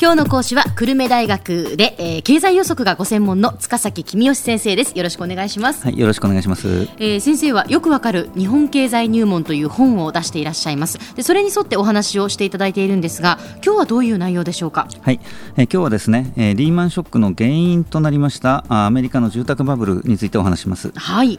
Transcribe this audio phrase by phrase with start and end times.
[0.00, 4.96] 今日の講師は久留米大学で、えー、経済予測がご専門の塚崎君吉先生です。
[4.96, 5.84] よろしくお願いします。
[5.84, 10.98] はいよろしくお願いします、えー、先生はよくわかる日本経済入門という本を出していらっしゃいます。
[11.14, 14.88] でそれに沿ってお話をしていただいているんですが今日はどういう内容でしょうか？
[15.00, 15.20] はい、
[15.56, 20.92] えー、今日はですね、えー、リーマンショックの原因となりましたアメリカの住宅バブルについてお話します。
[20.94, 21.38] はい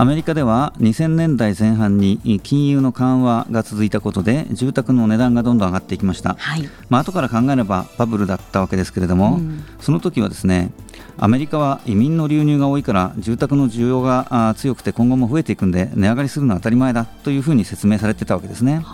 [0.00, 10.70] アメリカでは2000年代前半に金融の緩和が続いたことで住宅の値段がどんどん上がっていきました、はい、まあ後から考えればバブルだったわけですけれども、うん、その時はですね
[11.16, 18.84] アメリカは移民の流入が多いから住宅の需要が強くて今後も増えていくんで値上がりするのは当たり前だというふうに説明されてたわけですね。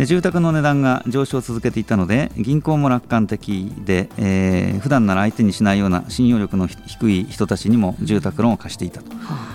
[0.00, 9.12] で住宅の値段が上昇を続けていたので銀行も楽観的で、えー、普段なら相手にしないような信用力の低い人たちにも住宅ローンを貸していたと、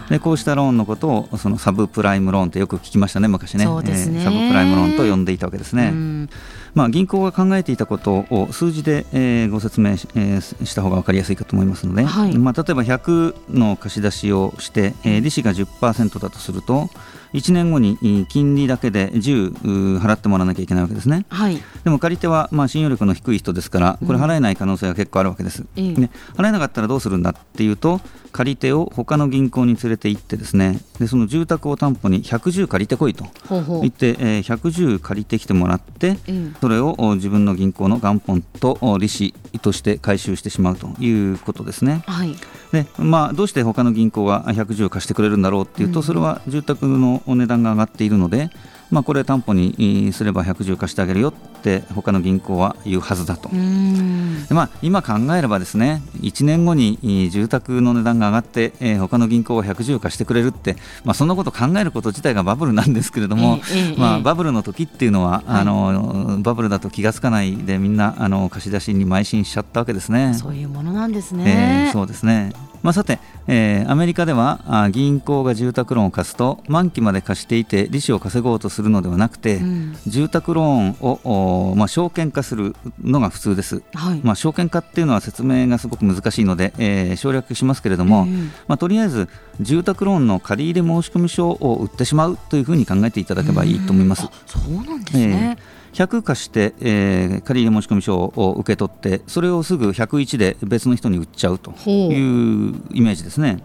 [0.08, 3.28] でこうしたローンのことをそのサブプライムローンってよく聞きましたね。
[3.28, 3.66] 昔ね。
[3.66, 4.20] ね、え。
[4.20, 6.28] ー、サブプライムローンと呼んでいたわけですね。
[6.76, 16.90] まあ、銀行が考えていたことを数字で、えー、ご説明し,、えー、した方が分かりやすいかと思いますので、はい、まあ、例えば100の貸し出しをして、えー、利子が10%だとすると
[17.36, 28.00] 1年後に金利だけで10払ってもらわなきゃいけないわけですね、はい、でも借り手はまあ信用力の低い人ですからこれ払えない可能性が結構あるわけです、うん、で払えなかったらどうするんだっていうと
[28.36, 30.82] 借り手を他の銀行に連れて行ってですね。
[31.00, 42.04] でその住宅を担保に110借りてこいと言って、えー、110借りてきてもらって、うん、それを自分の銀行の元本と利子として回収してしまうということですね。
[42.08, 42.36] はい、
[42.72, 48.50] でまあ、どうして他の銀行が110貸してくれるんだろうっていうと、それは住宅の値段が上がっているので、
[48.92, 53.50] まあ、これ担保にすれば110貸してあげるよって他の銀行は言うはずだと。
[53.50, 70.34] で、まあ、今考えればですね1年後に住宅の値段が上がって、えー、他の銀行は110貸してくれるって、まあ、そんなこと考えること自体がバブルなんですけれども、えー、まあ、バブルの時っていうのは、あのバブルだと気が付かないでみんなあの貸し出しに邁進しちゃったわけですね。
[70.34, 72.54] そういうものなんですね、えー、そうですね
[72.86, 89.30] まあ、さて、えー、アメリカではあ銀行が住宅ローンを貸すと満期まで貸していて利子を稼ごうとするのではなくて、うん、住宅ローンを、まあ、証券化するのが普通です、はい、まあ、証券化っていうのは説明がすごく難しいので、えー、省略しますけれども、うん、まあ、とりあえず
[89.60, 94.30] 住宅ローンの借入申込書を売ってしまうというふうに考えていただけばいいと思います。
[94.46, 103.62] そうなんですね、えー100貸して、えー、借入申込書を受け取ってそれをすぐ101で別の人に売っちゃうというイメージですね。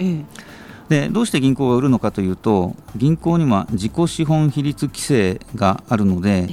[0.88, 6.48] でどうして銀行が売るのかというと銀行には自己資本比率規制があるので、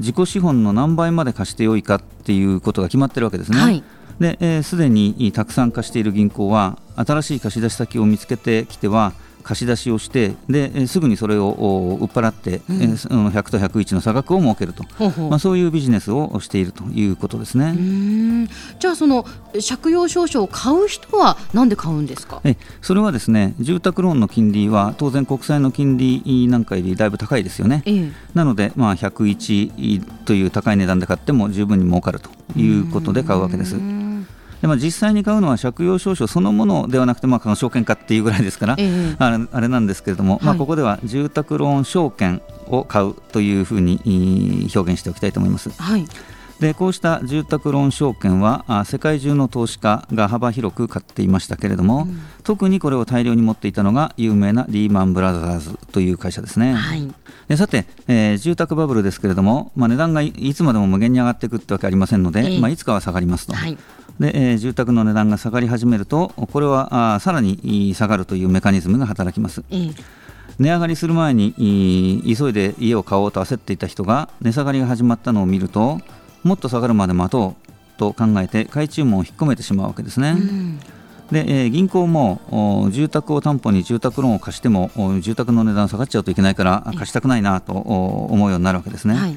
[0.00, 3.58] 自己資本の何倍まで貸してよいかっていうことが決まってるわけですね。
[3.58, 3.82] はい
[4.20, 14.84] で、えー、すでにたくさん貸している銀行は新しい貸し出し先を見つけてきては貸し出しをしてですぐにそれを売っ払って、うん、100と101の差額を設けると。
[15.28, 18.48] まあ、そういうビジネスをしているということですね。
[18.78, 19.24] じゃあその
[19.68, 22.40] 借用証書を買う人はなんで買うんですか？
[22.44, 33.76] えそれはですね住宅ローンの金利は当然国債の金利なんかよりだいぶ高いですよね、ええ、なので、まあ、101という高い値段で買っても十分に儲かるということで買うわけです。
[34.62, 45.70] でまあ、実際に買うのは借用証書そのものではなくて、まあ、この証券化っていうぐらいですから、えー、あれあれなんですけれども、はい、まあ、ここでは住宅ローン証券を買うというふうに表現しておきたいと思います。
[45.70, 46.06] はい
[46.60, 57.12] でこうした住宅ローン証券は世界中の投資家が幅広く買っていましたけれども、うん、特にこれを大量に持っていたのが有名なリーマン・ブラザーズという会社ですね、はい、
[57.48, 63.54] でさて、えー、住宅バブルですけれども、まあ、値段がいつまでも無限に上がっていくってわけありませんので、えー、まあ、いつかは下がりますと。
[63.54, 63.76] はい。
[64.20, 69.64] で、えー、住宅の値段が下がり始めるとこれはあさらに下がるというメカニズムが働きます。
[70.58, 71.54] 値上がりする前に
[72.36, 76.00] 急いで家を買おうと焦っていた人が値下がりが始まったのを見ると
[76.42, 80.30] もっと下がるまで待とうと考えて買い注文を引っ込めてしまうわけですね。
[80.30, 80.80] うん
[81.32, 84.90] で、えー、銀行も住宅を担保に住宅ローンを貸しても
[85.22, 89.14] 住宅の値段下がっちゃうといけないから貸したくないなと思うようになるわけですね。
[89.14, 89.36] はい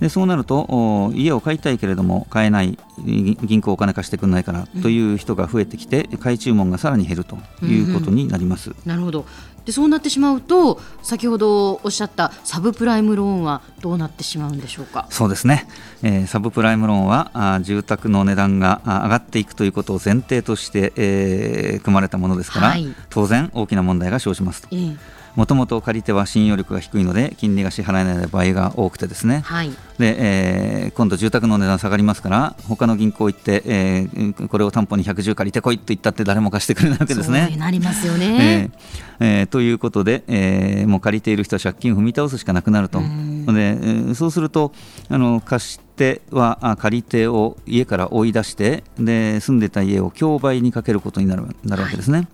[0.00, 8.70] でそうなると家を買いたいけれども買えない銀行お金貸してくれないからという人が増えてきて、買い注文がさらに減るということになります。
[8.70, 9.24] うんうん、なるほど。
[9.64, 15.06] でそうなってしまうと先ほどおっしゃったサブプライムローンはどうなってしまうんでしょうか？
[15.08, 15.68] そうですね、
[16.02, 24.68] えー、サブプライムローンはあ住宅の値段が上がっていくということを前提として、えー、組まれたものですから、はい、当然大きな問題が生じますと。
[24.72, 24.96] えー
[25.34, 37.54] もともと借り手は信用力が低いので金利が支払えない場合が多くてですね、はい、でえー、今度住宅の値段下がりますから他の銀行行って、えー、これを担保に110借りてこいと言ったって誰も貸してくれないわけですね。
[37.56, 38.70] なりますよね、
[39.20, 42.98] えーえー、ということで、えー、もう借りている人は借金を踏み倒すしかなくなると。
[42.98, 44.72] で、えー、そうすると
[45.08, 52.18] あの貸して手は借り手を家から追い出してで住んでた家を競売にかけることになるなるわけですね。
[52.18, 52.28] はい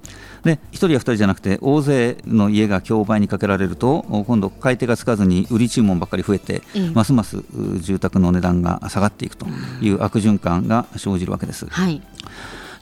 [0.44, 7.42] で1人や2人じゃなくて大勢の家が競売にかけられると今度買い手がつかずに売り注文ばっかり増えて、うん、ますます
[7.80, 9.46] 住宅の値段が下がっていくと
[9.82, 11.66] いう悪循環が生じるわけです。
[11.66, 12.00] はい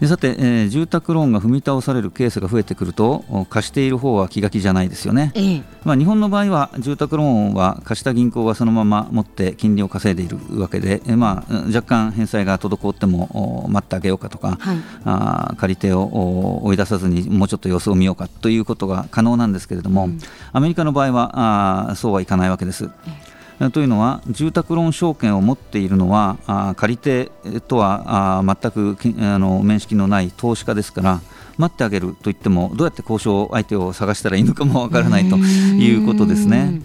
[0.00, 20.18] でさて、えー、住宅ローンが踏み倒されるケースが増えてくると貸している方は気が気じゃないですよね、えー、まあ、日本の場合は住宅ローンは貸した銀行がそのまま持って金利を稼いでいるわけで、えー、まあ、若干返済が滞っても待ってあげようかとか、はい、あ借り手を追い出さずにもうちょっと様子を見ようかということが可能なんですけれども、うん、
[20.52, 22.90] アメリカの場合はあそうはいかないわけです。
[23.06, 23.25] えー
[23.72, 27.30] というのは住宅ローン証券を持っているのはあ借り手
[27.60, 31.20] とはあ全くあの面識のない投資家ですから
[31.56, 36.82] 待ってあげるといってもどうやって交渉相手を探したらいいのかもわからないということですね。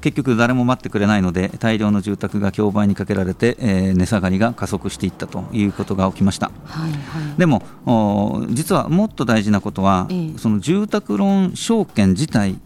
[0.00, 12.56] 結局誰も待ってくれないので大量の住宅が競売にかけられて、えー、値下がりが加速していったということが起きました、はいはい、でも実はもっと大事なことは、えー、その住宅ローン証券自体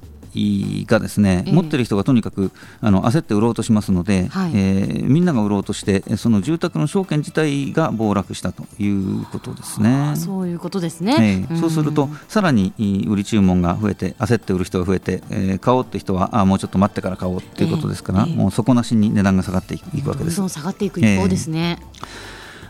[0.86, 2.50] がですね、えー、持ってる人がとにかく
[2.80, 10.14] あの焦って売ろうとしますので、はい、えー、みんなが売ろうとしてその住宅の証券自体が暴落したということですね。
[10.16, 12.72] そういうことですね、えー、そうするとさらに
[13.08, 20.36] 売り注文が増えて焦って売る人が増えて、えー、買おうって人はあもうちょっと待ってから買おうっていうことですから、もう底なしに値段が下がっていくわけです。
[20.36, 21.78] どんどん下がっていく一方ですね。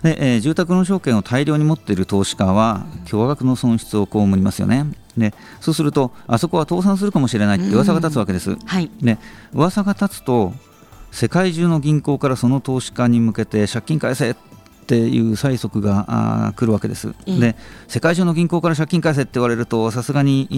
[0.03, 4.87] でえー、住宅の証券を大量に持っている投資家は巨額の損失を被りますよね。
[5.17, 8.57] でそうするとあそこは倒産するかもしれないって噂が立つわけです。
[8.65, 9.19] はい、で
[9.53, 10.53] 噂が立つと
[11.11, 14.37] 世界中の銀行からその投資家に向けて借金返せっ
[14.89, 17.57] ていう催促が来るわけです、で
[17.89, 20.49] 世界中の銀行から借金返せって言われるとさすがに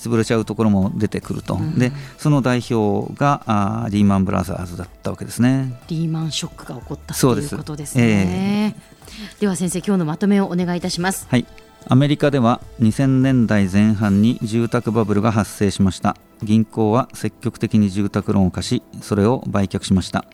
[0.00, 5.80] 潰れちゃうところも出てくると、うん、でその代表があリーマン・ブラザーズだったわけですね。
[5.88, 11.26] リーマンショックが起こったということですね、えー、では先生今日のまとめをお願いいたします。
[11.30, 11.46] はい。
[11.90, 16.16] アメリカでは2000年代前半に住宅バブルが発生しました。
[16.42, 20.24] 銀行は積極的に住宅ローンを貸しそれを売却しました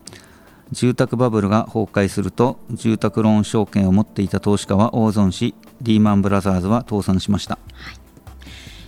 [0.72, 7.94] 住宅バブルが崩壊すると住宅ローン証券を持っていた投資家は大損しリーマンブラザーズは倒産しました、はい。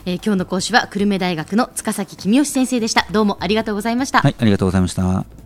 [0.07, 3.07] えー、今日の講師は久留米大学の塚崎公義先生でした。
[3.11, 4.21] どうもありがとうございました。
[4.21, 5.46] はいありがとうございました